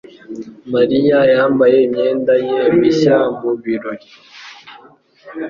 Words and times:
Mariya 0.73 1.19
yambaye 1.33 1.77
imyenda 1.87 2.33
ye 2.49 2.59
mishya 2.79 3.17
mu 3.39 3.51
birori. 3.63 4.07